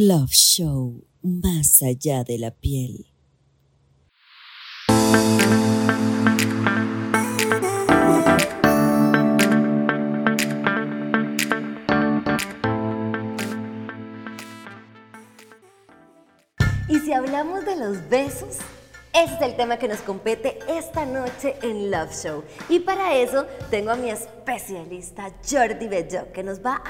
[0.00, 3.08] Love Show, más allá de la piel.
[16.88, 18.58] Y si hablamos de los besos,
[19.22, 22.44] ese es el tema que nos compete esta noche en Love Show.
[22.68, 26.80] Y para eso tengo a mi especialista Jordi Bello, que nos va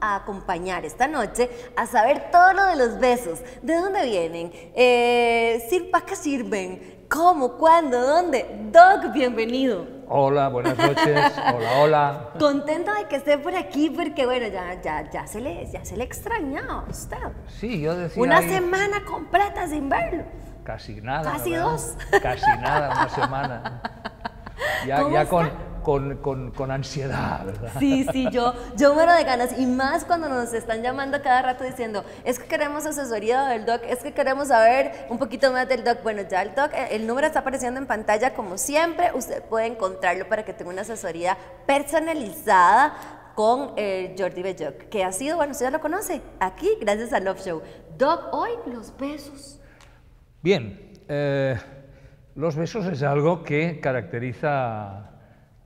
[0.00, 3.40] a, acompañar esta noche a saber todo lo de los besos.
[3.62, 4.50] ¿De dónde vienen?
[4.74, 7.04] Eh, ¿Para qué sirven?
[7.08, 7.56] ¿Cómo?
[7.56, 8.00] ¿Cuándo?
[8.00, 8.44] ¿Dónde?
[8.72, 9.86] Doc, bienvenido.
[10.08, 11.32] Hola, buenas noches.
[11.54, 12.30] hola, hola.
[12.40, 15.96] Contento de que esté por aquí porque, bueno, ya, ya, ya, se, le, ya se
[15.96, 17.16] le extrañaba a usted.
[17.46, 18.20] Sí, yo decía.
[18.20, 20.24] Una semana completa sin verlo.
[20.68, 21.32] Casi nada.
[21.32, 21.94] Casi dos.
[22.22, 23.80] Casi nada, una semana.
[24.86, 25.50] Ya, ya con,
[26.20, 27.72] con, con, ansiedad, ¿verdad?
[27.78, 29.58] Sí, sí, yo, yo muero de ganas.
[29.58, 33.80] Y más cuando nos están llamando cada rato diciendo, es que queremos asesoría del doc,
[33.88, 36.02] es que queremos saber un poquito más del doc.
[36.02, 39.10] Bueno, ya el doc, el número está apareciendo en pantalla como siempre.
[39.14, 42.94] Usted puede encontrarlo para que tenga una asesoría personalizada
[43.34, 47.20] con eh, Jordi Belloc, que ha sido, bueno, usted ya lo conoce, aquí, gracias a
[47.20, 47.62] Love Show.
[47.96, 49.58] Doc, hoy los besos.
[50.48, 51.58] Bien, eh,
[52.34, 55.10] los besos es algo que caracteriza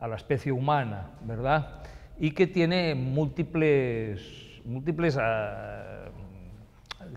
[0.01, 1.85] a la especie humana, ¿verdad?
[2.19, 4.21] Y que tiene múltiples,
[4.65, 5.21] múltiples, uh,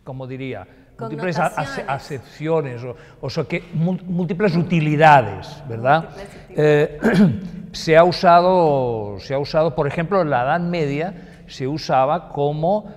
[0.03, 0.67] ¿cómo diría?
[0.99, 2.83] Múltiples acepciones,
[3.19, 6.09] o, sea, que múltiples utilidades, ¿verdad?
[6.50, 7.00] Eh,
[7.72, 12.94] se, ha usado, se ha usado, por ejemplo, en la Edad Media se usaba como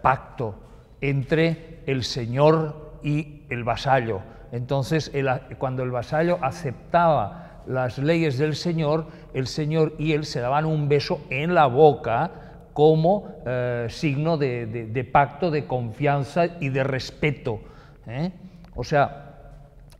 [0.00, 0.54] pacto
[1.02, 4.20] entre el Señor y el vasallo.
[4.50, 5.12] Entonces,
[5.58, 10.88] cuando el vasallo aceptaba las leyes del Señor, el Señor y él se daban un
[10.88, 12.30] beso en la boca
[12.72, 17.60] como eh, signo de, pacto, de confianza y de respeto.
[18.08, 18.32] ¿eh?
[18.74, 19.34] O sea,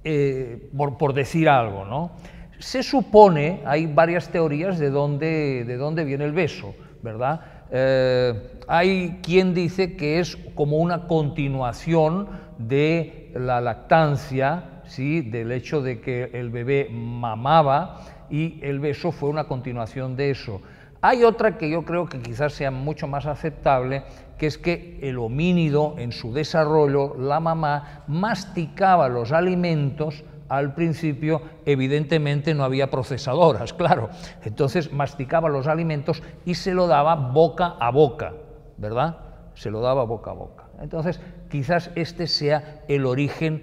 [0.03, 2.11] eh, por, decir algo, ¿no?
[2.59, 7.41] Se supone, hay varias teorías de dónde, de dónde viene el beso, ¿verdad?
[7.71, 12.29] Hay quien dice que es como una continuación
[12.59, 15.21] de la lactancia, ¿sí?
[15.21, 18.01] del hecho de que el bebé mamaba
[18.31, 20.61] y el beso fue una continuación de eso.
[21.03, 24.05] Hay otra que yo creo que quizás sea mucho más aceptable,
[24.39, 31.43] que es que el homínido en su desarrollo, la mamá, masticaba los alimentos al principio
[31.65, 34.11] evidentemente no había procesadoras, claro.
[34.45, 38.35] Entonces masticaba los alimentos y se lo daba boca a boca,
[38.77, 39.19] ¿verdad?
[39.55, 40.65] Se lo daba boca a boca.
[40.81, 43.63] Entonces, quizás este sea el origen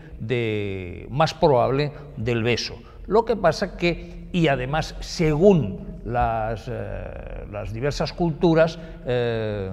[1.10, 2.76] más probable del beso.
[3.06, 9.72] Lo que pasa que, y además, según las, eh, diversas culturas, eh,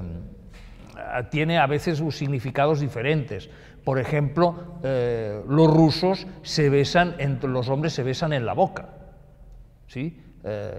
[1.31, 3.50] tiene a veces significados diferentes.
[3.84, 8.88] Por ejemplo, eh, los rusos se besan, entre los hombres se besan en la boca,
[9.87, 10.22] ¿sí?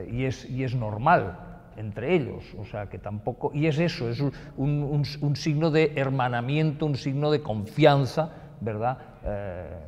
[0.09, 4.21] y, es, y es normal entre ellos, o sea que tampoco, y es eso, es
[4.57, 8.97] un, signo de hermanamiento, un signo de confianza, ¿verdad?
[9.25, 9.79] Eh,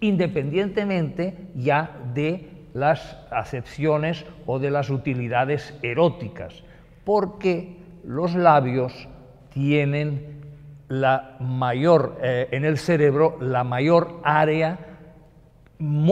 [0.00, 6.62] independientemente ya de las acepciones o de las utilidades eróticas,
[7.04, 9.08] porque los labios
[9.50, 10.38] tienen
[10.88, 14.78] la mayor, eh, en el cerebro, la mayor área,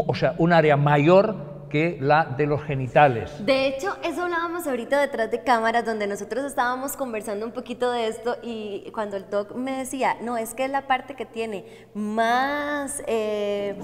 [0.07, 3.45] o sea, un área mayor que la de los genitales.
[3.45, 8.09] De hecho, eso hablábamos ahorita detrás de cámaras, donde nosotros estábamos conversando un poquito de
[8.09, 11.65] esto y cuando el doc me decía, no, es que es la parte que tiene
[11.95, 13.77] más eh,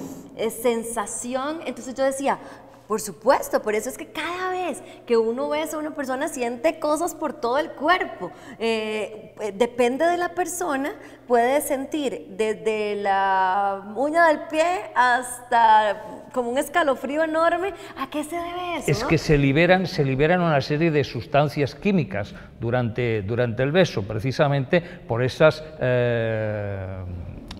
[0.62, 2.38] sensación, entonces yo decía,
[2.86, 6.78] por supuesto, por eso es que cada vez que uno ve a una persona siente
[6.78, 8.30] cosas por todo el cuerpo.
[8.58, 10.92] Eh, depende de la persona,
[11.26, 17.74] puede sentir desde la uña del pie hasta como un escalofrío enorme.
[17.96, 18.90] ¿A qué se debe eso?
[18.90, 24.02] Es que se liberan, se liberan una serie de sustancias químicas durante, durante el beso,
[24.02, 25.62] precisamente por esas...
[25.80, 27.04] Eh,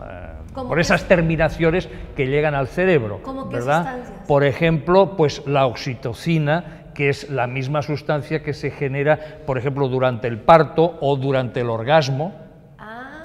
[0.05, 3.21] eh, por esas terminaciones que llegan al cerebro,
[3.51, 4.01] ¿verdad?
[4.27, 9.89] Por ejemplo, pues la oxitocina, que es la misma sustancia que se genera, por ejemplo,
[9.89, 12.35] durante el parto o durante el orgasmo,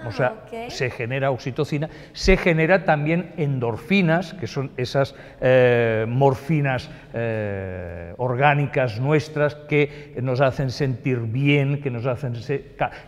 [0.07, 8.13] o sea, se genera oxitocina, se genera también endorfinas, que son esas eh, morfinas eh,
[8.17, 12.33] orgánicas nuestras que nos hacen sentir bien, que nos hacen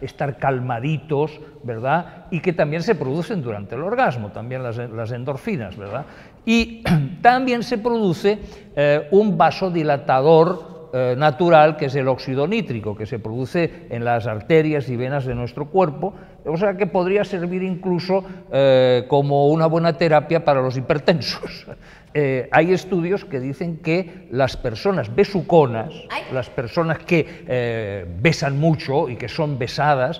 [0.01, 2.25] estar calmaditos, ¿verdad?
[2.31, 6.05] Y que también se producen durante el orgasmo, también las, endorfinas, ¿verdad?
[6.45, 6.83] Y
[7.21, 8.39] también se produce
[8.75, 14.25] eh, un vasodilatador eh, natural que es el óxido nítrico, que se produce en las
[14.25, 16.15] arterias y venas de nuestro cuerpo,
[16.45, 21.67] o sea que podría servir incluso eh, como una buena terapia para los hipertensos.
[22.15, 25.93] Eh, hay estudios que dicen que las personas besuconas,
[26.33, 30.19] las personas que besan mucho y que son besadas,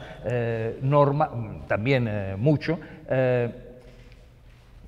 [0.84, 1.32] norma,
[1.68, 2.08] también
[2.38, 2.78] mucho,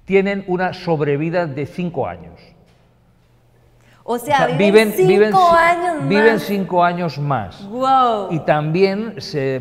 [0.06, 2.40] tienen una sobrevida de cinco años.
[4.14, 6.10] O sea, viven, cinco años más.
[6.10, 7.66] Viven cinco años más.
[7.70, 8.28] Wow.
[8.32, 9.16] Y también,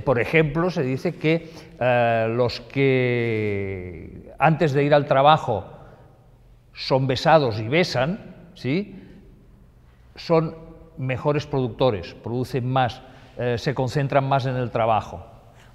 [0.04, 5.66] por ejemplo, se dice que eh, los que antes de ir al trabajo
[6.72, 9.00] son besados y besan, ¿sí?
[10.16, 10.56] son
[10.98, 13.02] mejores productores, producen más,
[13.38, 15.24] eh, se concentran más en el trabajo.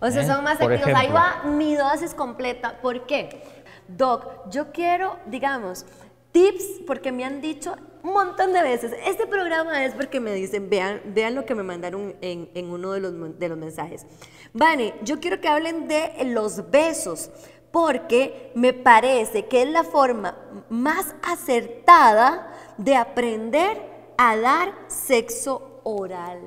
[0.01, 0.27] O sea, ¿eh?
[0.27, 0.93] son más activos.
[0.93, 2.75] Ahí va mi dosis completa.
[2.81, 3.41] ¿Por qué?
[3.87, 5.85] Doc, yo quiero, digamos,
[6.33, 10.69] tips, porque me han dicho un montón de veces, este programa es porque me dicen,
[10.69, 14.05] vean, vean lo que me mandaron en, uno de los, de los mensajes.
[14.53, 17.31] Vane, yo quiero que hablen de los besos,
[17.71, 20.37] porque me parece que es la forma
[20.69, 23.81] más acertada de aprender
[24.19, 26.41] a dar sexo oral.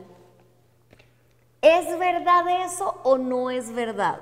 [1.61, 4.21] ¿Es verdad eso o no es verdad?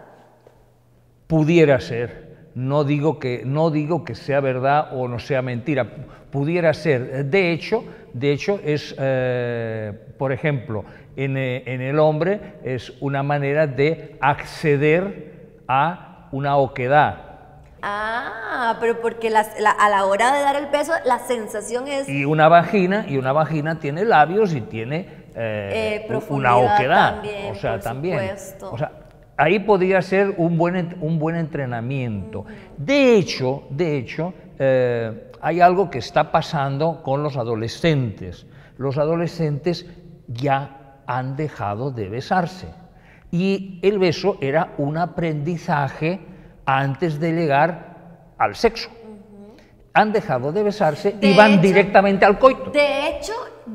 [1.27, 2.26] Pudiera ser.
[2.57, 5.87] No digo, que, no digo que sea verdad o no sea mentira,
[6.31, 7.27] pudiera ser.
[7.27, 10.87] De hecho, de hecho es, eh, por ejemplo,
[11.17, 17.25] en, eh, en, el hombre es una manera de acceder a una oquedad.
[17.83, 22.09] Ah, pero porque a la hora de dar el peso la sensación es...
[22.09, 27.17] Y una vagina, y una vagina tiene labios y tiene eh, una oquedad.
[27.17, 28.35] También, o sea, también.
[28.63, 28.93] O sea,
[29.37, 32.45] ahí podría ser un buen, un buen entrenamiento.
[32.77, 38.47] De hecho, de hecho eh, hay algo que está pasando con los adolescentes.
[38.79, 39.87] Los adolescentes
[40.29, 42.69] ya han dejado de besarse.
[43.31, 46.21] Y el beso era un aprendizaje
[46.65, 48.91] antes de llegar al sexo.
[49.93, 52.71] Han dejado de besarse y van directamente al coito.
[52.71, 53.33] De hecho,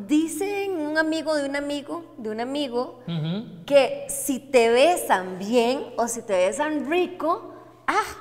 [0.08, 0.51] dicen
[0.92, 3.00] un amigo de un amigo, de un amigo,
[3.66, 7.54] que si te besan bien o si te besan rico,
[7.88, 8.18] ah,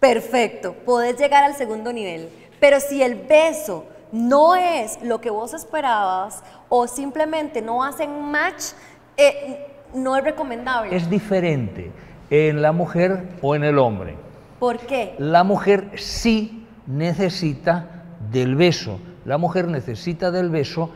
[0.00, 2.30] perfecto, puedes llegar al segundo nivel.
[2.58, 8.72] Pero si el beso no es lo que vos esperabas o simplemente no hacen match,
[9.16, 10.96] eh, no es recomendable.
[10.96, 11.92] Es diferente
[12.30, 14.16] en la mujer o en el hombre.
[14.58, 15.14] ¿Por qué?
[15.18, 20.90] La mujer sí necesita del beso la mujer necesita del beso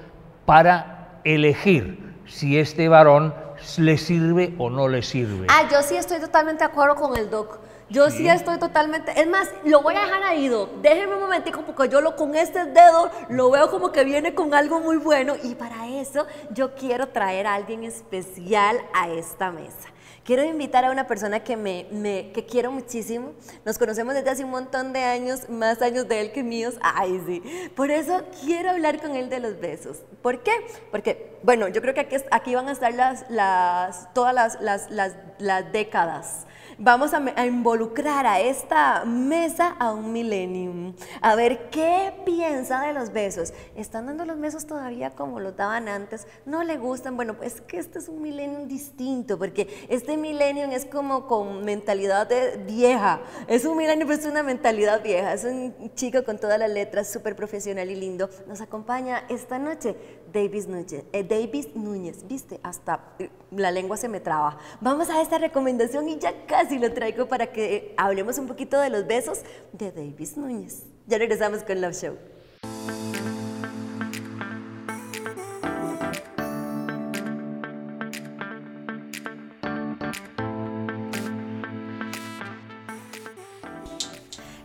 [0.46, 3.34] para elegir si este varón
[3.76, 5.48] le sirve o no le sirve.
[5.50, 7.58] Ah, yo sí estoy totalmente de acuerdo con el doc.
[7.90, 9.20] Yo sí, estoy totalmente.
[9.20, 10.70] Es más, lo voy a dejar ahí, doc.
[10.80, 14.54] Déjenme un momentico porque yo lo con este dedo lo veo como que viene con
[14.54, 19.88] algo muy bueno y para eso yo quiero traer a alguien especial a esta mesa.
[20.24, 23.32] Quiero invitar a una persona que, me, me, que quiero muchísimo.
[23.64, 26.74] Nos conocemos desde hace un montón de años, más años de él que míos.
[26.82, 27.42] Ay, sí.
[27.74, 30.02] Por eso quiero hablar con él de los besos.
[30.22, 30.52] ¿Por qué?
[30.90, 34.90] Porque, bueno, yo creo que aquí, aquí van a estar las, las, todas las, las,
[34.90, 36.46] las, las décadas
[36.80, 43.12] vamos a, involucrar a esta mesa a un millennium, a ver qué piensa de los
[43.12, 43.52] besos.
[43.76, 46.26] ¿Están dando los besos todavía como los daban antes?
[46.46, 47.16] ¿No le gustan?
[47.16, 52.28] Bueno, pues que este es un millennium distinto, porque este millennium es como con mentalidad
[52.66, 53.20] vieja.
[53.46, 55.34] Es un millennium, pero es una mentalidad vieja.
[55.34, 58.30] Es un chico con todas las letras, súper profesional y lindo.
[58.46, 59.96] Nos acompaña esta noche
[60.32, 64.58] Davis Núñez, eh, Davis Núñez, viste, hasta eh, la lengua se me traba.
[64.80, 68.90] Vamos a esta recomendación y ya casi lo traigo para que hablemos un poquito de
[68.90, 69.40] los besos
[69.72, 70.84] de Davis Núñez.
[71.06, 72.16] Ya regresamos con Love Show.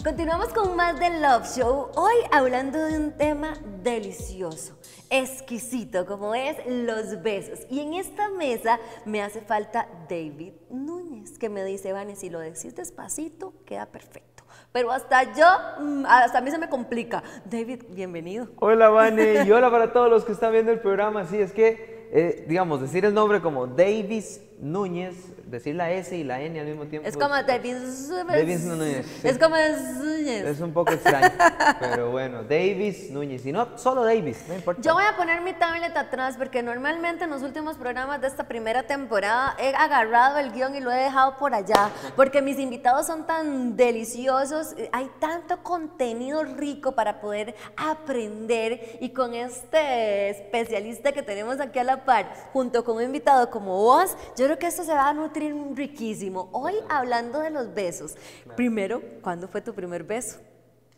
[0.03, 4.77] Continuamos con más de Love Show, hoy hablando de un tema delicioso
[5.09, 7.59] exquisito como es los besos.
[7.69, 12.39] Y en esta mesa me hace falta David Núñez, que me dice, Vane, si lo
[12.39, 14.43] decís despacito, queda perfecto.
[14.71, 17.23] Pero hasta yo, mm, hasta a mí se me complica.
[17.45, 18.49] David, bienvenido.
[18.57, 21.25] Hola, Vane, y hola para todos los que están viendo el programa.
[21.25, 26.23] Sí, es que, eh, digamos, decir el nombre como Davis Núñez, decir la S y
[26.23, 27.07] la N al mismo tiempo.
[27.07, 28.09] Es como Davis.
[28.09, 29.27] Davis Núñez, sí.
[29.27, 30.45] Es como Núñez.
[30.45, 31.31] Es un poco extraño,
[31.79, 33.45] pero bueno, Davis Núñez.
[33.45, 34.81] Y no solo Davis, no importa.
[34.81, 38.47] Yo voy a poner mi tablet atrás porque normalmente en los últimos programas de esta
[38.47, 43.05] primera temporada he agarrado el guion y lo he dejado por allá porque mis invitados
[43.05, 51.21] son tan deliciosos, hay tanto contenido rico para poder aprender y con este especialista que
[51.21, 54.83] tenemos aquí a la par, junto con un invitado como vos, yo creo que esto
[54.83, 56.49] se va a nutrir riquísimo.
[56.51, 58.15] Hoy hablando de los besos.
[58.55, 60.39] Primero, ¿cuándo fue tu primer beso?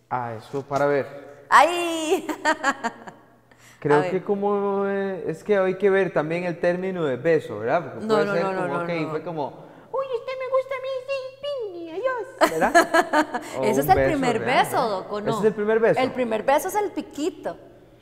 [0.10, 1.06] Ah, eso para ver.
[1.50, 2.28] ¡Ay!
[3.80, 4.12] Creo ver.
[4.12, 7.94] que como eh, es que hay que ver también el término de beso, ¿verdad?
[7.94, 9.10] Porque No, puede no, ser no, no, como, no, ok, no.
[9.12, 9.48] fue como,
[9.92, 13.42] uy, usted me gusta a mí, sí, ping, adiós, ¿verdad?
[13.60, 14.90] O Ese es un el beso primer real, beso, ¿verdad?
[14.90, 15.30] Doc, ¿o no?
[15.30, 16.00] Ese es el primer beso.
[16.02, 17.58] El primer beso es el piquito.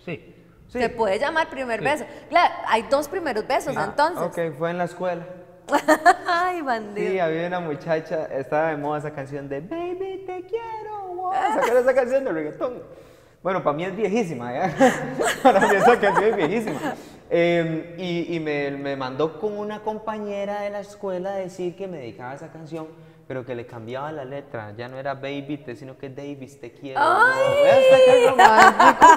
[0.05, 0.31] Sí.
[0.69, 0.79] Sí.
[0.79, 1.85] Se puede llamar primer Sí.
[1.85, 2.05] beso.
[2.29, 4.23] Claro, hay dos primeros besos, Ah, entonces.
[4.49, 5.25] Ok, fue en la escuela.
[6.27, 7.11] Ay, bandido.
[7.11, 11.07] Sí, había una muchacha, estaba de moda esa canción de Baby, te quiero.
[11.15, 12.83] Wow, sacar esa canción de reggaetón.
[13.41, 14.75] Bueno, para mí es viejísima, ¿ya?
[15.43, 16.95] para mí esa canción es viejísima.
[17.29, 21.87] Eh, y y me, me mandó con una compañera de la escuela a decir que
[21.87, 22.87] me dedicaba a esa canción,
[23.27, 24.73] pero que le cambiaba la letra.
[24.77, 26.99] Ya no era Baby, te, sino que Davis, te quiero.
[27.03, 28.27] ¡Ay!
[28.29, 29.07] Romántico.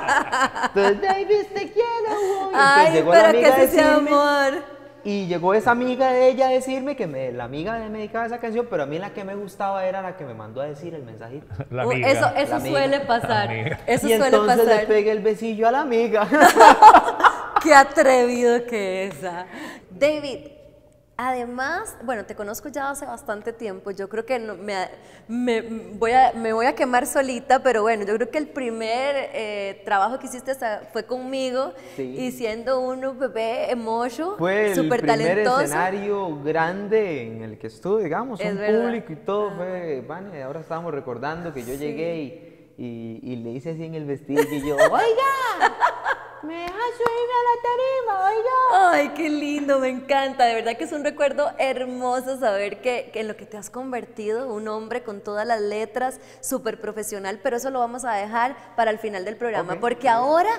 [0.74, 2.08] Entonces, Davis, te quiero.
[2.42, 2.50] wow.
[2.54, 4.77] Ay, llegó la pero que amiga a ese sea amor.
[5.04, 8.24] Y llegó esa amiga de ella a decirme que me, la amiga de me dedicaba
[8.24, 10.60] a esa canción, pero a mí la que me gustaba era la que me mandó
[10.60, 11.46] a decir el mensajito.
[11.70, 12.08] La Uh, amiga.
[12.10, 12.78] Eso, eso La amiga.
[12.78, 13.50] suele pasar.
[13.86, 14.80] Eso y suele entonces pasar.
[14.80, 16.26] le pegué el besillo a la amiga.
[17.62, 19.24] Qué atrevido que es.
[19.24, 19.46] ah.
[19.90, 20.46] David,
[21.20, 23.90] además, bueno, te conozco ya hace bastante tiempo.
[23.90, 24.88] Yo creo que no- me,
[25.26, 25.62] me-
[25.94, 29.82] voy a, me voy a quemar solita, pero bueno, yo creo que el primer eh,
[29.84, 30.52] trabajo que hiciste
[30.92, 32.02] fue conmigo Sí.
[32.18, 35.60] y siendo un bebé emojo, Fue el súper primer talentoso.
[35.62, 38.82] escenario grande en el que estuve, digamos, Es un verdad.
[38.84, 39.50] público y todo.
[39.56, 43.96] Fue, Vane, ahora estábamos recordando que yo llegué y, y, y le hice así en
[43.96, 45.74] el vestido y yo, oiga,
[46.42, 48.90] me deja subirme a la tarima, oiga.
[48.92, 50.44] Ay, qué lindo, me encanta.
[50.44, 53.70] De verdad que es un recuerdo hermoso saber que, que en lo que te has
[53.70, 58.56] convertido, un hombre con todas las letras, súper profesional, pero eso lo vamos a dejar
[58.76, 60.50] para el final del programa, porque ahora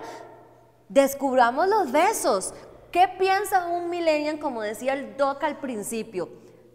[0.90, 2.54] descubramos los besos.
[2.92, 6.30] ¿Qué piensa un millennial, como decía el doc al principio?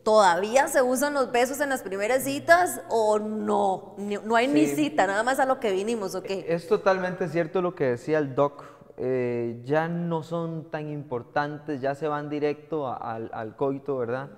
[0.04, 3.94] ¿Todavía se usan los besos en las primeras citas o no?
[3.96, 6.26] No hay ni cita, nada más a lo que vinimos, ¿ok?
[6.28, 8.73] Es totalmente cierto lo que decía el doc.
[8.96, 14.30] Eh, ya no son tan importantes, ya se van directo a- al, coito, ¿verdad?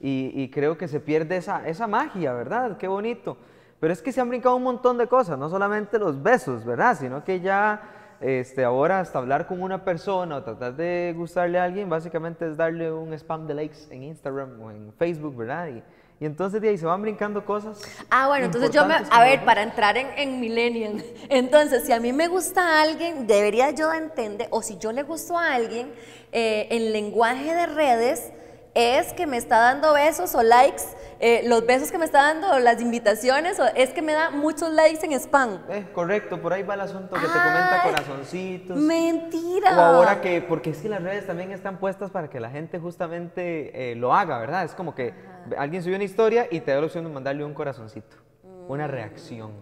[0.00, 2.76] Y, y creo que se pierde esa, esa magia, ¿verdad?
[2.76, 3.36] Qué bonito.
[3.80, 6.96] Pero es que se han brincado un montón de cosas, no solamente los besos, ¿verdad?
[6.98, 7.82] Sino que ya
[8.20, 12.56] este, ahora hasta hablar con una persona o tratar de gustarle a alguien, básicamente es
[12.56, 15.68] darle un spam de likes en Instagram o en Facebook, ¿verdad?
[15.68, 15.82] Y,
[16.18, 17.80] y entonces de ahí se van brincando cosas.
[18.10, 22.00] Ah, bueno, entonces yo me, a ver, para entrar en, en Millennium, entonces si a
[22.00, 25.92] mí me gusta alguien, debería yo de entender, o si yo le gusto a alguien,
[26.32, 28.32] eh, el lenguaje de redes
[28.76, 30.82] es que me está dando besos o likes,
[31.18, 34.28] eh, los besos que me está dando, o las invitaciones, o es que me da
[34.30, 35.62] muchos likes en spam.
[35.70, 38.76] Eh, correcto, por ahí va el asunto que te comenta corazoncitos.
[38.76, 39.78] Mentira.
[39.78, 42.78] O ahora que, porque es que las redes también están puestas para que la gente
[42.78, 44.64] justamente eh, lo haga, ¿verdad?
[44.64, 45.14] Es como que
[45.56, 48.16] alguien subió una historia y te da la opción de mandarle un corazoncito,
[48.68, 49.52] una reacción.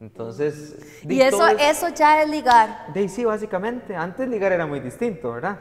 [0.00, 0.76] Entonces,
[1.08, 2.86] Y eso, es- eso ya es ligar.
[2.94, 3.96] de, sí, básicamente.
[3.96, 5.58] Antes ligar era muy distinto, ¿verdad?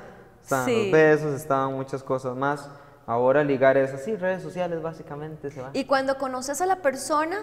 [0.48, 0.84] Estaban Sí.
[0.84, 2.70] los besos, estaban muchas cosas más.
[3.06, 5.72] Ahora ligar es así, redes sociales básicamente se va.
[5.74, 7.40] Y cuando conoces a la persona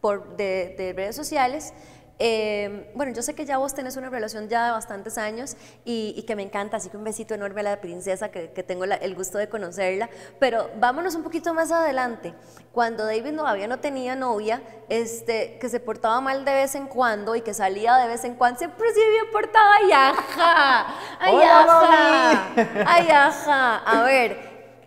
[0.00, 1.74] por, de, de redes sociales,
[2.20, 6.14] eh, bueno, yo sé que ya vos tenés una relación ya de bastantes años y,
[6.16, 8.84] y que me encanta, así que un besito enorme a la princesa, que, que tengo
[8.86, 10.08] la- el gusto de conocerla,
[10.38, 12.34] pero vámonos un poquito más adelante.
[12.72, 17.34] Cuando David todavía no tenía novia, este, que se portaba mal de vez en cuando
[17.34, 20.86] y que salía de vez en cuando, siempre se bien portado, ay, ajá,
[21.18, 22.54] ay, ajá,
[22.86, 23.76] ay, ajá.
[23.78, 24.38] A ver,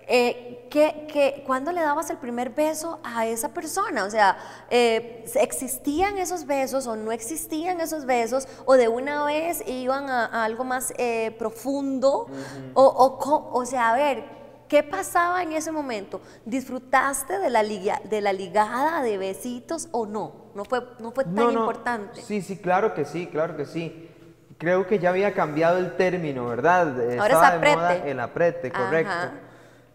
[0.08, 4.06] eh, ¿qué, qué, cuándo le dabas el primer beso a esa persona?
[4.06, 4.36] O sea,
[4.72, 8.48] eh, ¿existían esos besos o no existían esos besos?
[8.66, 12.26] ¿O de una vez iban a, a algo más eh, profundo?
[12.74, 14.24] o, o, co- o sea, a ver,
[14.68, 16.22] ¿qué pasaba en ese momento?
[16.44, 20.32] ¿Disfrutaste de la, liga- de la ligada de besitos o no?
[20.56, 22.20] No fue, no fue tan No, no, importante.
[22.24, 24.10] Sí, sí, claro que sí, claro que sí.
[24.58, 27.00] Creo que ya había cambiado el término, ¿verdad?
[27.20, 28.12] Ahora Estaba es de moda aprete.
[28.12, 29.12] el aprete, correcto.
[29.14, 29.32] Ajá.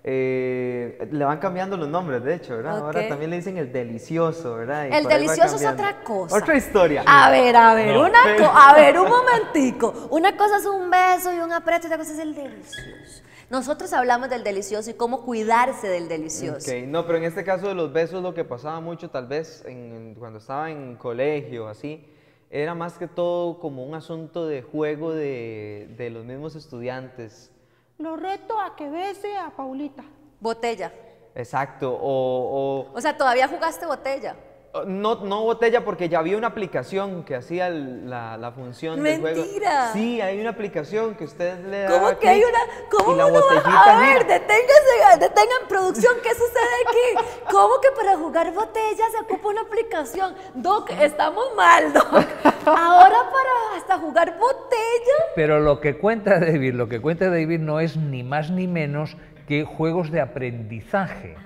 [0.04, 2.78] Eh, le van cambiando los nombres, de hecho, ¿verdad?
[2.78, 2.84] Ok.
[2.84, 4.86] Ahora también le dicen el delicioso, ¿verdad?
[4.90, 6.36] Y El delicioso es otra cosa.
[6.36, 7.02] Otra historia.
[7.06, 8.00] A ver, a ver, No.
[8.06, 10.08] una co- a ver, un momentico.
[10.10, 13.22] Una cosa es un beso y un apreto y otra cosa es el delicioso.
[13.50, 16.70] Nosotros hablamos del delicioso y cómo cuidarse del delicioso.
[16.70, 19.64] Ok, no, pero en este caso de los besos lo que pasaba mucho tal vez
[19.66, 22.06] en- en- cuando estaba en colegio así,
[22.50, 27.50] era más que todo como un asunto de juego de, de los mismos estudiantes.
[27.98, 30.04] Lo reto a que bese a Paulita.
[30.40, 30.92] Botella.
[31.34, 34.36] Exacto, o, O sea, todavía jugaste botella.
[34.72, 39.20] o- no, no botella porque ya había una aplicación que hacía la, la función del
[39.20, 39.40] juego.
[39.40, 39.90] Mentira.
[39.92, 42.58] Sí, hay una aplicación que usted le da ¿Cómo que hay una.?
[42.90, 44.38] ¿Cómo uno va- A ver, gira.
[44.38, 47.26] deténgase, detengan producción, ¿qué sucede aquí?
[47.50, 50.36] ¿Cómo que para jugar botella se ocupa una aplicación?
[50.54, 52.26] Doc, estamos mal, Doc.
[52.78, 55.18] Ahora para hasta jugar botella.
[55.34, 59.16] Pero lo que cuenta David, lo que cuenta David no es ni más ni menos
[59.46, 61.36] que juegos de aprendizaje.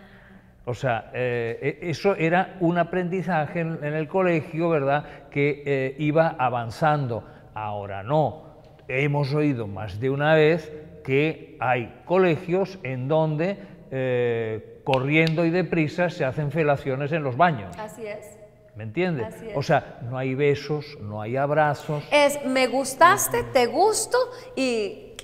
[0.64, 5.04] O sea, eh, e- eso era un aprendizaje en, en el colegio, ¿verdad?
[5.30, 7.24] Que eh, iba avanzando.
[7.54, 8.52] Ahora no.
[8.88, 10.72] Hemos oído más de una vez
[11.04, 13.58] que hay colegios en donde
[13.90, 17.76] eh, corriendo y deprisa se hacen felaciones en los baños.
[17.78, 18.38] Así es.
[18.74, 19.34] ¿Me entiendes?
[19.54, 22.02] O sea, no hay besos, no hay abrazos.
[22.10, 24.16] Es me gustaste, te gusto
[24.56, 25.14] y.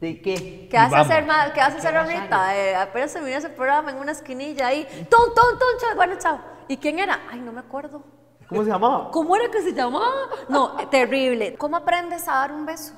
[0.00, 0.68] ¿De qué?
[0.70, 2.56] ¿Qué vas a hacer, ¿Qué vas a hacer ahorita?
[2.56, 4.84] Eh, apenas terminé ese programa en una esquinilla ahí.
[5.10, 5.68] ¡Ton, ton, ton!
[5.80, 6.40] chao, Bueno, chao.
[6.68, 7.20] ¿Y quién era?
[7.30, 8.02] Ay, no me acuerdo.
[8.48, 9.10] ¿Cómo se llamaba?
[9.10, 10.10] ¿Cómo era que se llamaba?
[10.48, 11.54] No, eh, terrible.
[11.56, 12.94] ¿Cómo aprendes a dar un beso?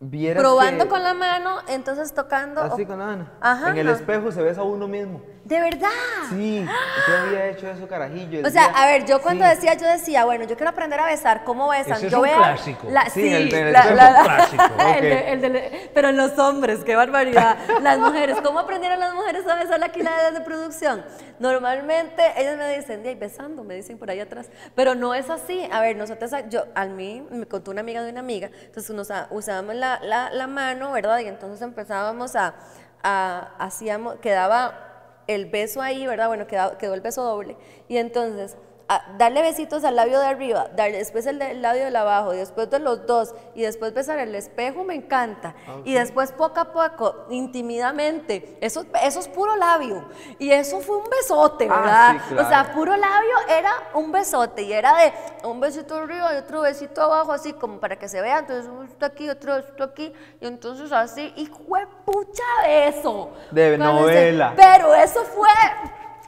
[0.00, 2.60] Vieras Probando que- con la mano, entonces tocando.
[2.60, 3.28] Así o- con la mano.
[3.40, 3.92] Ajá, En el no.
[3.92, 5.22] espejo se besa a uno mismo.
[5.44, 5.88] ¿De verdad?
[6.30, 6.64] Sí,
[7.08, 8.46] yo había hecho eso, carajillo.
[8.46, 9.50] O sea, día- a ver, yo cuando Sí.
[9.50, 11.94] decía, yo decía, bueno, yo quiero aprender a besar, ¿cómo besan?
[11.94, 12.86] Ese es yo un clásico.
[12.88, 14.62] la- Sí, sí, el del la- la- la- clásico,
[14.94, 17.56] el de- el de- pero en los hombres, qué barbaridad.
[17.82, 21.04] Las mujeres, ¿cómo aprendieron las mujeres a besar aquí la de producción?
[21.40, 24.46] Normalmente ellas me dicen, "Di, besando, me dicen por ahí atrás.
[24.76, 25.68] Pero no es así.
[25.72, 29.10] A ver, nosotros, yo, a mí me contó una amiga de una amiga, entonces nos
[29.30, 31.18] usábamos la, la- la mano, ¿verdad?
[31.18, 32.54] Y entonces empezábamos a,
[33.02, 34.91] a- hacíamos, quedaba
[35.26, 36.28] el beso ahí, ¿verdad?
[36.28, 37.56] Bueno, quedó, quedó el beso doble.
[37.88, 38.56] Y entonces,
[38.88, 42.78] a- darle besitos al labio de arriba, darle después el, labio de abajo, después de
[42.78, 45.54] los dos, y después besar el espejo, me encanta.
[45.84, 50.04] Y después poco a poco, intimidamente, eso, eso es puro labio.
[50.38, 52.12] Y eso fue un besote, Ah, ¿verdad?
[52.12, 52.46] sí, claro.
[52.46, 55.12] O sea, puro labio era un besote, y era de
[55.44, 58.40] un besito arriba y otro besito abajo, así como para que se vea.
[58.40, 63.30] Entonces, un besito aquí, otro besito aquí, y entonces así, y fue pucha beso.
[63.50, 64.52] De novela.
[64.56, 65.48] pero eso fue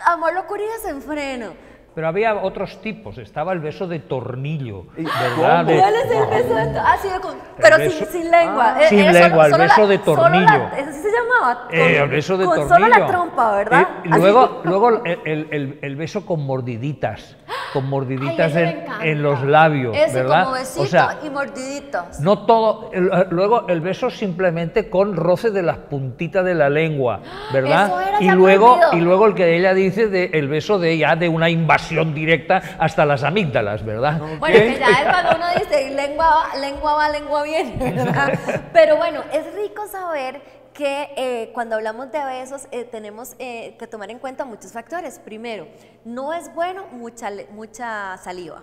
[0.05, 1.74] amor, locura y desenfreno.
[1.95, 5.65] Pero había otros tipos, estaba el beso de tornillo, ¿Y ¿verdad?
[5.65, 8.75] De- ¿Cuál es el beso de to- Ah, sí, con- pero beso- sin, sin lengua.
[8.77, 10.47] Ah, Eh, sin era lengua, el beso la- de solo tornillo.
[10.47, 11.69] la- ¿Eso sí se llamaba?
[11.71, 12.75] Eh, Con- el beso de con tornillo.
[12.75, 13.81] solo la trompa, ¿verdad?
[14.05, 17.37] Eh, luego luego el, el- el- el beso con mordiditas,
[17.75, 20.45] con mordiditas Ay, en, en los labios, Ese ¿verdad?
[20.45, 22.21] como besito o sea, y mordiditas.
[22.21, 26.71] no todo, el- eh, luego el beso simplemente con roce de las puntitas de la
[26.71, 27.21] lengua,
[27.53, 27.87] ¿verdad?
[27.87, 31.17] Eso era y luego y luego el que ella dice de el beso de ya
[31.17, 34.21] de una invasión directa hasta las amígdalas, ¿verdad?
[34.39, 38.39] Bueno, que ya es cuando uno dice lengua va, lengua va, lengua viene, ¿verdad?
[38.73, 40.41] Pero bueno, es rico saber
[40.75, 45.19] que eh, cuando hablamos de besos eh, tenemos eh, que tomar en cuenta muchos factores.
[45.19, 45.69] Primero,
[46.05, 48.63] no es bueno mucha, mucha saliva,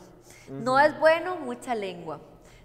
[0.50, 2.20] no es bueno mucha lengua.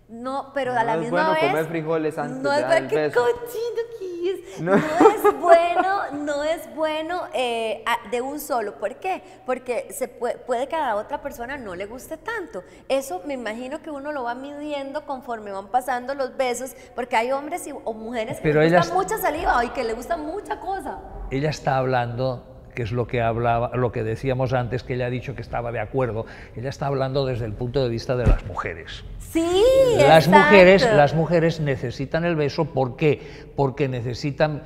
[0.08, 1.50] No, pero a No la es misma bueno vez.
[1.50, 4.60] comer frijoles antes no es bueno, qué cochino que es.
[4.60, 4.76] No.
[4.76, 4.76] No.
[4.76, 8.74] es bueno, no es bueno eh, de un solo.
[8.76, 9.22] ¿Por qué?
[9.44, 12.62] Porque se puede, puede que a la otra persona no le guste tanto.
[12.88, 17.32] Eso me imagino que uno lo va midiendo conforme van pasando los besos, porque hay
[17.32, 20.16] hombres y, o mujeres que Pero les gusta es- mucha saliva y que le gusta
[20.16, 21.00] mucha cosa.
[21.32, 25.10] ella está hablando que es lo que hablaba, lo que decíamos antes, que ella ha
[25.10, 26.26] dicho que estaba de acuerdo.
[26.54, 29.02] Ella está hablando desde el punto de vista de las mujeres.
[29.18, 29.64] Sí,
[29.96, 30.46] Las exacto.
[30.46, 33.48] mujeres, las mujeres necesitan el beso, ¿por qué?
[33.56, 34.62] Porque necesitan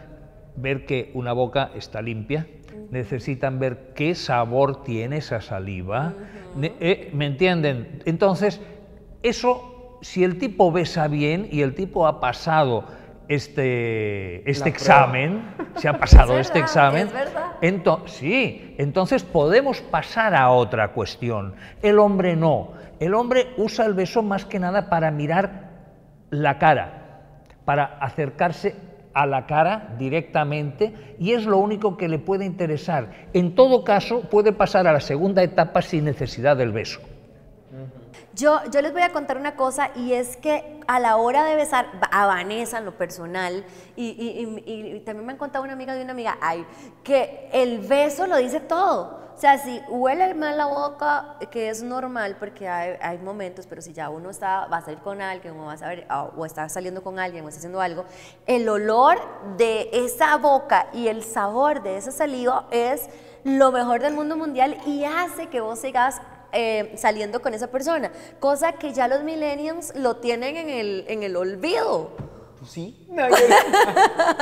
[0.56, 2.48] ver que una boca está limpia,
[2.90, 6.12] necesitan ver qué sabor tiene esa saliva,
[6.60, 8.02] eh, ¿me entienden?
[8.06, 8.60] Entonces,
[9.22, 12.86] eso, si el tipo besa bien y el tipo ha pasado
[13.34, 15.42] este, este examen,
[15.76, 17.52] se ha pasado Es este verdad, examen, es verdad.
[17.62, 21.54] ento- sí, entonces podemos pasar a otra cuestión.
[21.80, 22.72] El hombre no.
[22.98, 25.70] El hombre usa el beso más que nada para mirar
[26.30, 27.22] la cara,
[27.64, 28.74] para acercarse
[29.14, 33.10] a la cara directamente y es lo único que le puede interesar.
[33.32, 37.00] En todo caso, puede pasar a la segunda etapa sin necesidad del beso.
[38.40, 41.56] Yo, yo les voy a contar una cosa y es que a la hora de
[41.56, 46.12] besar a Vanessa en lo personal, y, también me han contado una amiga de una
[46.12, 46.66] amiga, ay,
[47.04, 49.20] que el beso lo dice todo.
[49.36, 53.92] O sea, si huele mal la boca, que es normal porque hay, momentos, pero si
[53.92, 57.44] ya uno está, va a salir con alguien o, va a está saliendo con alguien
[57.44, 58.06] o está haciendo algo,
[58.46, 59.18] el olor
[59.58, 63.10] de esa boca y el sabor de esa saliva es
[63.44, 68.10] lo mejor del mundo mundial y hace que vos sigas eh, saliendo con esa persona,
[68.38, 72.10] cosa que ya los millennials lo tienen en el, en el olvido.
[72.58, 73.06] Pues sí.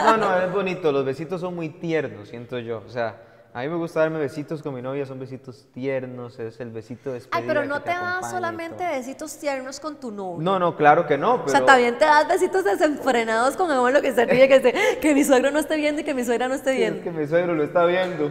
[0.05, 0.91] No, no, es bonito.
[0.93, 2.83] Los besitos son muy tiernos, siento yo.
[2.87, 3.23] O sea,
[3.55, 7.13] a mí me gusta darme besitos con mi novia, son besitos tiernos, es el besito
[7.13, 10.43] de Ay, pero que no te das acompaña y solamente besitos tiernos con tu novio.
[10.43, 14.01] No, no, claro que no, O sea, también te das besitos desenfrenados con el abuelo
[14.03, 16.49] que se ríe, que, se- que mi suegro no esté viendo y que mi suegra
[16.49, 17.03] no esté Sí, es viendo.
[17.03, 18.31] que mi suegro lo está viendo.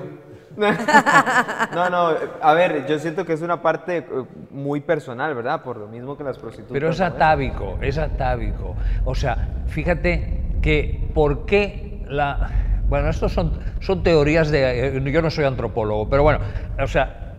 [1.76, 4.06] no, no, a ver, yo siento que es una parte eh,
[4.50, 5.62] muy personal, ¿verdad?
[5.62, 6.74] Por lo mismo que las prostitutas.
[6.74, 8.76] Pero es atávico, es atávico.
[9.06, 12.50] O sea, fíjate que por qué la...
[12.90, 14.98] Bueno, estos son, son teorías de...
[14.98, 16.40] eh, Yo no soy antropólogo, pero bueno,
[16.82, 17.36] o sea,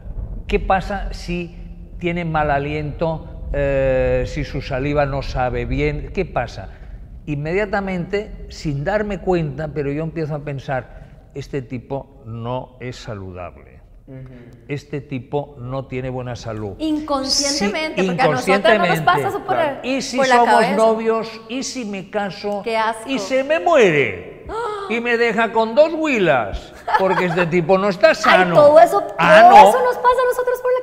[0.47, 1.57] ¿qué pasa si
[1.99, 6.11] tiene mal aliento, eh, si su saliva no sabe bien?
[6.15, 6.69] ¿Qué pasa?
[7.27, 10.98] Inmediatamente, sin darme cuenta, pero yo empiezo a pensar,
[11.39, 13.79] este tipo no es saludable.
[14.69, 16.75] Este tipo no tiene buena salud.
[16.79, 19.79] Inconscientemente, Sí, porque a nosotros no nos pasa eso por, claro.
[19.83, 20.77] el- Y si por la somos cabeza.
[20.77, 23.03] novios, y si me caso, Qué asco.
[23.09, 24.47] y se me muere,
[24.89, 28.55] y me deja con dos huilas, porque este tipo no está Ay, sano.
[28.55, 29.69] todo eso, todo Ah, no.
[29.69, 30.81] eso nos pasa a nosotros por la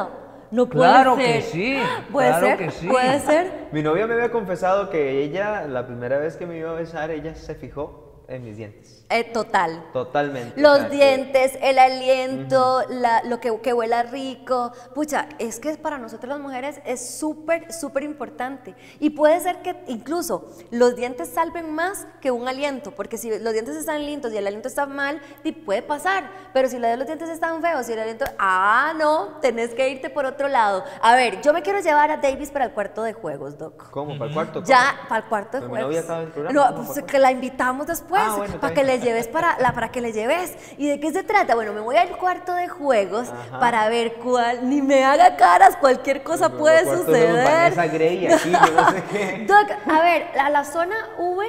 [0.00, 0.18] cabeza.
[0.50, 1.26] No puede Claro ser.
[1.26, 1.78] que sí,
[2.12, 2.86] Puede claro ser, que sí.
[2.88, 3.52] puede ser.
[3.72, 7.10] Mi novia me había confesado que ella, la primera vez que me iba a besar,
[7.12, 9.03] ella se fijó en mis dientes.
[9.10, 9.84] Eh, total.
[9.92, 10.58] Totalmente.
[10.60, 14.72] Los dientes, el aliento, la- lo que, que huela rico.
[14.94, 18.74] Pucha, es que para nosotras las mujeres es súper, súper importante.
[19.00, 23.52] Y puede ser que incluso los dientes salven más que un aliento, porque si los
[23.52, 25.20] dientes están lindos y el aliento está mal,
[25.64, 26.30] puede pasar.
[26.52, 29.88] Pero si la de los dientes están feos y el aliento, ah, no, tenés que
[29.90, 30.82] irte por otro lado.
[31.02, 33.90] A ver, yo me quiero llevar a Davis para el cuarto de juegos, Doc.
[33.90, 34.16] ¿Cómo?
[34.18, 34.62] ¿Para el cuarto?
[34.64, 35.88] Ya, para el cuarto de Pero mi juegos.
[35.88, 38.74] novia estaba en el programa, No, ¿cómo pues que la invitamos después, Ah, bueno, para
[38.74, 38.93] que bien.
[38.98, 40.54] Le lleves para, la, para que le lleves.
[40.78, 41.54] ¿Y de qué se trata?
[41.54, 43.58] Bueno, me voy al cuarto de juegos Ajá.
[43.58, 47.74] para ver cuál, ni me haga caras, cualquier cosa puede suceder.
[47.92, 49.44] Grey aquí, yo no sé qué.
[49.48, 51.44] Doc, a ver, a la zona V,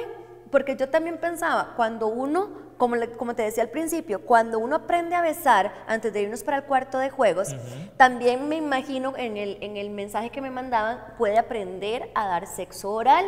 [0.50, 4.76] porque yo también pensaba, cuando uno, como, le- como te decía al principio, cuando uno
[4.76, 7.54] aprende a besar antes de irnos para el cuarto de juegos,
[7.96, 12.46] también me imagino en el, en el mensaje que me mandaban, puede aprender a dar
[12.46, 13.24] sexo oral.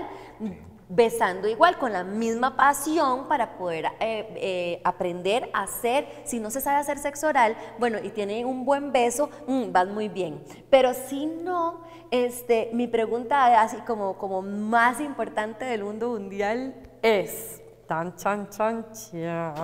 [0.90, 6.08] Besando igual, con la misma pasión para poder eh, eh, aprender a hacer.
[6.24, 9.86] Si no se sabe hacer sexo oral, bueno, y tiene un buen beso, mm, vas
[9.88, 10.42] muy bien.
[10.70, 17.60] Pero si no, este, mi pregunta así como, como más importante del mundo mundial es...
[17.86, 19.54] Tan, chan, chan, chan.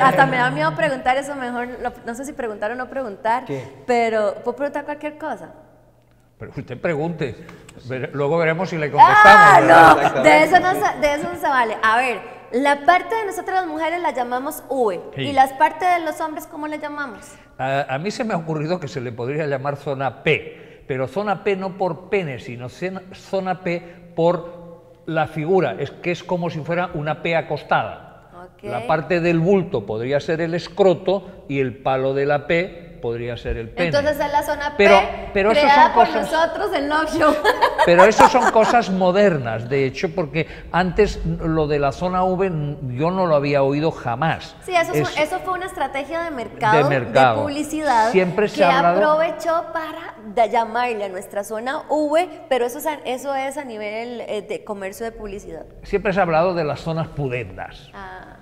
[0.00, 1.68] Hasta me da miedo preguntar eso mejor,
[2.04, 3.82] no sé si preguntar o no preguntar, ¿Qué?
[3.86, 5.52] pero puedo preguntar cualquier cosa.
[6.38, 7.36] Pero usted pregunte,
[8.12, 9.60] luego veremos si le Ah, contestamos.
[9.68, 10.14] ¿verdad?
[10.16, 11.76] no, de eso no, se, de eso no se vale.
[11.82, 12.20] A ver,
[12.52, 15.22] la parte de nosotras las mujeres la llamamos V Sí.
[15.22, 17.20] y las partes de los hombres, ¿cómo le llamamos?
[17.58, 21.06] A, a mí se me ha ocurrido que se le podría llamar zona P, pero
[21.06, 24.64] zona P no por pene, sino zona P por
[25.06, 28.10] la figura, es que es como si fuera una P acostada.
[28.62, 33.36] La parte del bulto podría ser el escroto y el palo de la P podría
[33.36, 33.88] ser el pene.
[33.88, 37.14] Entonces es la zona Pero- P pero eso creada son por cosas- nosotros en Love
[37.18, 37.34] Show.
[37.84, 42.50] Pero eso son cosas modernas, de hecho, porque antes lo de la zona V
[42.96, 44.56] yo no lo había oído jamás.
[44.64, 47.42] Sí, eso, Es- fue, eso fue una estrategia de mercado, De mercado.
[47.42, 52.78] publicidad, Siempre se que ha hablado- aprovechó para llamarle a nuestra zona V, pero eso
[52.78, 55.66] es a, eso es a nivel eh, de comercio de publicidad.
[55.82, 57.90] Siempre se ha hablado de las zonas pudendas.
[57.92, 58.36] Ah,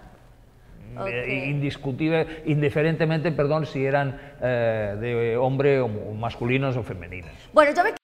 [1.29, 7.33] Indiscutible, indiferentemente, perdón, si eran eh, de hombre o masculinos o femeninas.
[7.53, 8.02] Bueno, yo me